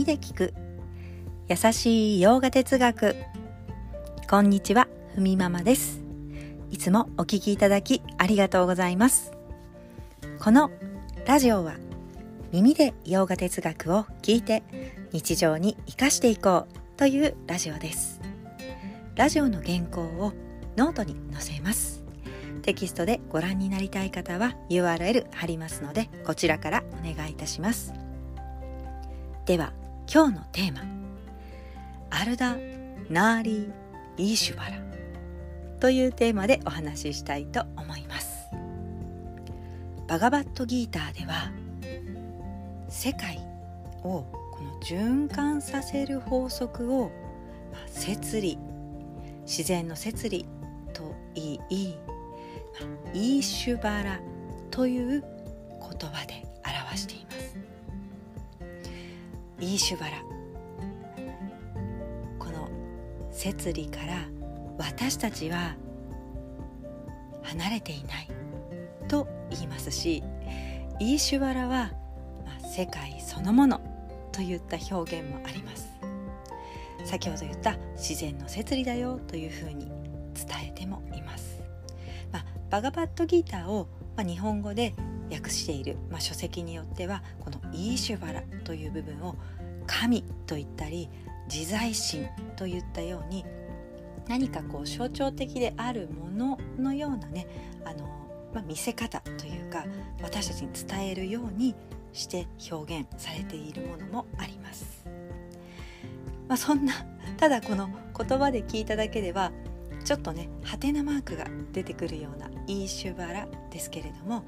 [0.00, 0.54] 耳で聞く。
[1.48, 3.16] 優しいヨガ哲学。
[4.30, 6.00] こんにちはふみママです。
[6.70, 9.32] いつもお聞きいただきありがとうございます。
[10.38, 10.70] この
[11.26, 11.74] ラジオは
[12.50, 14.62] 耳でヨガ哲学を聞いて
[15.12, 18.22] 日常に生かしていこうというラジオです。
[19.16, 20.32] ラジオの原稿を
[20.78, 22.02] ノートに載せます。
[22.62, 27.92] テキストでご覧になりたい方は URL 貼りますのでこちらからお願いいたします。
[29.44, 29.74] では
[30.12, 30.80] 今日のテーマ。
[32.10, 32.56] アルダ・
[33.08, 33.72] ナーリー・
[34.16, 34.72] イーシュバラ。
[35.78, 38.48] というテーマでお話ししたいと思います。
[40.08, 41.52] バガバットギーターでは
[42.88, 43.38] 世界
[44.02, 47.12] をこの循環させる法則を、
[47.72, 48.58] まあ、摂理
[49.46, 50.44] 自然の摂理
[50.92, 51.96] といい、
[52.80, 54.20] まあ、イーシュバラ
[54.72, 57.29] という言葉で表しています。
[59.60, 60.22] イーシュバラ
[62.38, 62.68] この
[63.30, 64.26] 摂理から
[64.78, 65.76] 私たちは
[67.42, 68.28] 離れていない。
[69.08, 70.22] と言いますし
[71.00, 71.90] イーシュバラは、
[72.44, 73.80] ま、世界そのもの
[74.30, 75.90] といった表現もあります。
[77.04, 79.90] 先ほど言った自然の摂理だよというふうに
[80.34, 81.62] 伝えてもいます、
[82.32, 84.94] まあ、バガバットギーターを、ま、日本語で
[85.32, 89.36] 訳している、まあ、書籍によってはこのイーシュバラという部分を
[89.86, 91.08] 神と言ったり
[91.52, 93.44] 自在心といったように
[94.28, 97.46] 何かこう象徴的であるもののようなね
[97.84, 98.06] あの、
[98.54, 99.84] まあ、見せ方というか
[100.22, 101.74] 私たちに伝えるように
[102.12, 105.04] して表現されているものもあります。
[106.48, 106.92] まあ、そんな
[107.36, 109.52] ただこの言葉で聞いただけでは
[110.04, 114.44] ちょっとねハテナマークが出てくるようなイーシュバラですけれども、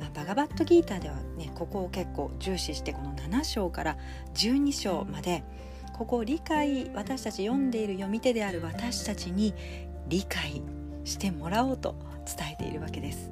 [0.00, 3.96] まあ、バガバットギーターではねここを結構重視してこの7章から
[4.34, 5.42] 12章まで
[5.92, 9.54] ここを理解私たち読んでいる読み手である私たちに
[10.08, 10.62] 理解
[11.04, 13.30] してもらおうと伝えているわけです。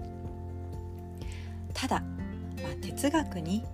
[1.72, 3.64] ただ、まあ、哲学に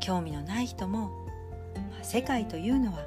[0.00, 1.08] 興味のない人も、
[1.74, 3.04] まあ、世界というのは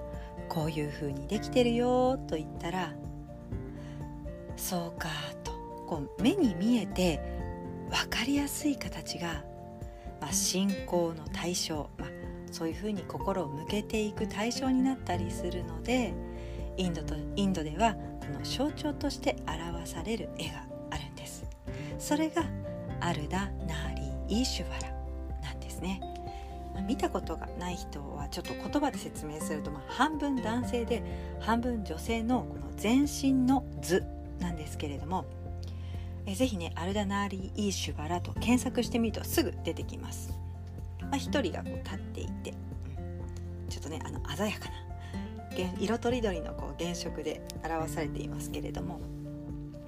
[0.49, 2.93] こういうふうにできてるよと言ったら
[4.55, 5.09] そうか
[5.85, 7.21] こう目に見えて
[7.89, 9.43] 分かりやすい形が、
[10.19, 12.09] まあ、信仰の対象、まあ、
[12.51, 16.13] そういうふうに心を向けていく対象になったりするので
[16.77, 17.99] インドとインドではこ
[18.33, 21.45] の象徴として表される絵があるんです。
[21.99, 22.43] それが
[22.99, 24.93] アルダ・ナーリー・イーシュバラ
[25.41, 26.01] なんですね。
[26.87, 31.03] 見たことがない人はちょっと言葉で説明すると、まあ、半分男性で
[31.39, 34.03] 半分女性のこの全身の図
[34.39, 35.25] なんですけれども
[36.25, 40.33] えぜひねアルダナーリー・イーシュバラと検索してみるとすぐ出てきます、
[41.01, 42.53] まあ、一人がこう立っていて、
[43.69, 44.85] ちょっとねあの鮮やかな
[45.79, 48.99] 色とりどりのこう原色で表されていますけれども。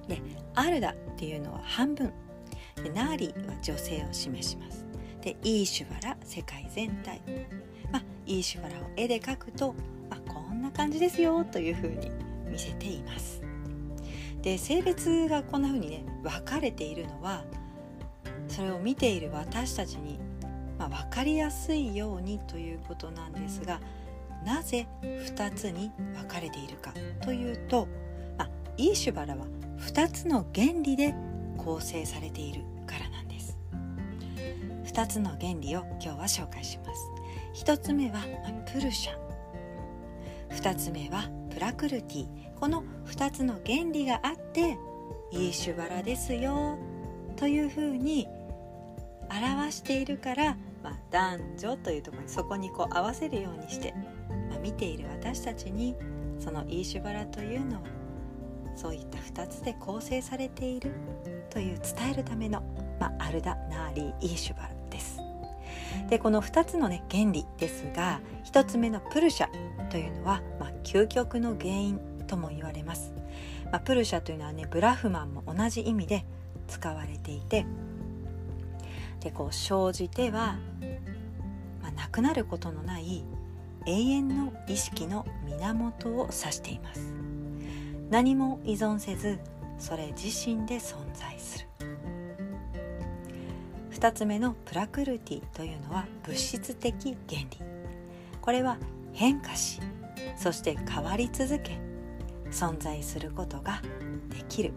[0.08, 0.22] で
[0.54, 2.10] アルダっていうのは半分。
[2.82, 4.86] でナーリーは女性を示します。
[5.20, 7.20] でイーシュバラ世界全体、
[7.92, 9.74] まあ、イーシュバラを絵で描くと、
[10.08, 12.10] まあ、こんな感じですよというふうに
[12.50, 13.37] 見せています。
[14.42, 17.44] で性別がこんな風にね分かれているのは
[18.48, 20.18] それを見ている私たちに、
[20.78, 23.80] まあ、分かりやすいようにということなんですが
[24.44, 27.88] なぜ2つに分かれているかというと、
[28.38, 29.46] まあ、イーシュバラは
[29.78, 31.14] 2つの原理で
[31.56, 33.58] 構成されているからなんです。
[34.86, 37.64] 2つの原理を今日は紹介します。
[37.64, 38.20] 1つ目は、
[38.72, 39.27] プルシャ
[40.50, 42.26] 2つ目はプラクルティ。
[42.58, 44.76] この2つの原理があって
[45.30, 46.78] イーシュバラですよ。
[47.36, 48.26] というふうに
[49.30, 53.94] 表しているから、まあ、男女というところにそこにこう合わせるようにして、
[54.50, 55.94] まあ、見ている私たちに
[56.38, 57.82] そのイーシュバラというのは
[58.74, 60.92] そういった2つで構成されている
[61.50, 62.62] という伝えるための、
[63.00, 64.77] まあ、アルダ・ナーリー・イーシュバラ。
[66.08, 66.18] で。
[66.18, 69.48] この2つのね原理ですが1つ目のプルシャ
[69.88, 73.12] というのは、まあ、究極の原因とも言われます、
[73.72, 76.24] まあ、プルシャというのはねブラフマンも同じ意味で
[76.66, 77.66] 使われていて
[79.20, 80.58] でこう生じては、
[81.82, 83.24] まあ、なくなることのない
[83.86, 87.00] 永遠の意識の源を指しています
[88.10, 89.38] 何も依存せず
[89.78, 91.37] それ自身で存在
[93.98, 97.48] 2つ目のプラクルティというのは物質的原理。
[98.40, 98.78] これは
[99.12, 99.80] 変化し
[100.36, 101.80] そして変わり続け
[102.52, 103.82] 存在することが
[104.30, 104.72] できる。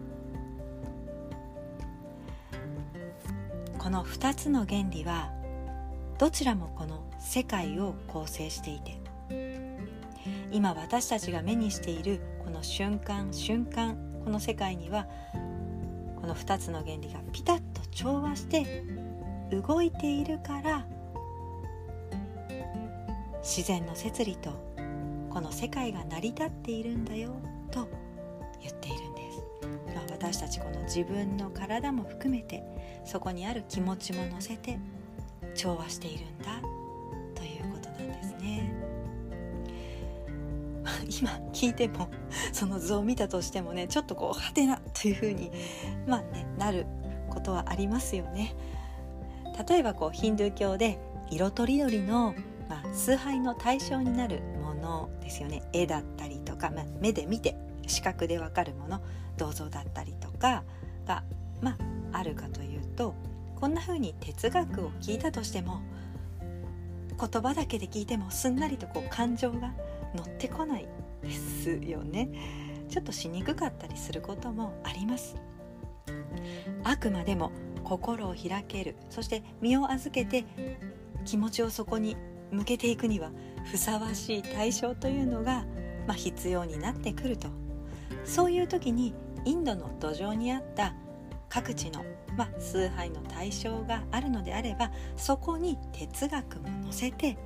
[3.78, 5.30] この2つの原理は
[6.18, 9.00] どちらもこの世界を構成していて
[10.50, 15.06] 今私たちが目にしているこの瞬間瞬間この世界には
[16.20, 18.84] この2つの原理がピタッと調和して
[19.60, 20.86] 動いているから
[23.42, 24.50] 自然の摂理と
[25.30, 27.34] この世界が成り立っているんだよ
[27.70, 27.88] と
[28.60, 29.42] 言っているんです、
[29.94, 32.62] まあ、私たちこの自分の体も含めて
[33.04, 34.78] そこにある気持ちも乗せて
[35.54, 36.60] 調和しているんだ
[37.34, 38.72] ということなんですね。
[41.20, 42.08] 今聞いても
[42.52, 45.50] その図を見たとしてもねちょっとこうはてなというふうに
[46.06, 46.86] まあねなる
[47.28, 48.54] ことはありますよね。
[49.68, 50.98] 例えばこうヒンドゥー教で
[51.30, 52.34] 色とりどりの、
[52.68, 55.62] まあ、崇拝の対象になるものですよね。
[55.72, 57.56] 絵だったりとか、まあ、目で見て
[57.86, 59.00] 視覚でわかるもの
[59.36, 60.64] 銅像だったりとか
[61.06, 61.24] が、
[61.60, 61.76] ま
[62.12, 63.14] あ、あるかというと
[63.56, 65.80] こんな風に哲学を聞いたとしても
[67.18, 69.72] 言葉だけで聞いてもすんなりとこう感情が
[70.14, 70.88] 乗ってこない
[71.22, 72.28] ですよね。
[72.88, 75.36] ちょっとしにくかったりすることもあります。
[76.84, 77.52] あくまでも
[77.92, 78.96] 心を開ける。
[79.10, 80.46] そして身を預けて
[81.26, 82.16] 気持ちをそこに
[82.50, 83.30] 向けていくには
[83.70, 85.66] ふさわしい対象というのが、
[86.06, 87.48] まあ、必要になってくると。
[88.24, 90.94] そういう時にインドの土壌にあった
[91.50, 92.02] 各地の、
[92.36, 97.36] まあ、崇拝の対象があるのであればそこに哲学も載せて、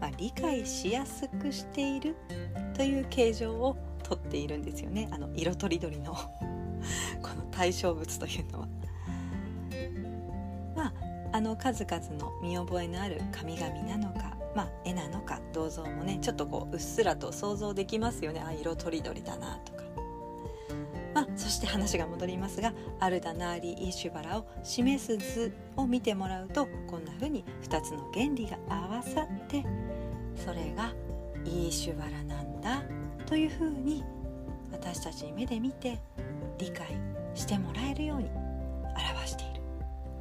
[0.00, 2.16] まあ、理解しやすくしている
[2.74, 5.08] という形状をとっているんですよね。
[5.10, 6.20] あの色とりどりのこ
[7.34, 8.75] の対象物というのは。
[11.36, 19.84] あの数々の見覚えのある神々なのか、まあ、絵なのか銅像もねちょっとこううっすらと想像できますよねあ色とりどりだなとか。
[21.14, 29.62] まあ、そして話が戻りますがアルダナーリ・イシュバラを示す図を見てもらうとこんな風に2つの原理が合わさって
[30.36, 30.94] それが
[31.44, 32.82] イーシュバラなんだ
[33.26, 34.04] という風に
[34.72, 35.98] 私たちに目で見て
[36.58, 36.86] 理解
[37.34, 38.45] してもらえるように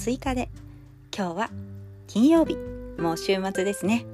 [0.00, 0.48] 追加で。
[1.14, 1.50] 今日は
[2.06, 2.56] 金曜日。
[2.98, 4.06] もう週末ですね。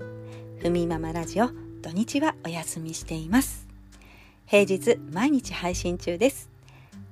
[0.59, 1.49] ふみママラジオ
[1.81, 3.69] 土日はお休みしています。
[4.47, 6.51] 平日毎日配信中です。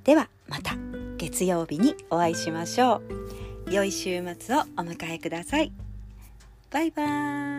[0.03, 0.75] ではまた
[1.19, 3.01] 月曜日にお会いしましょ
[3.69, 3.73] う。
[3.73, 5.73] 良い週末をお迎えください。
[6.73, 7.54] バイバーイ。